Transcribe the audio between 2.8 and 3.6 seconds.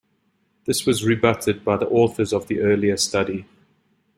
study.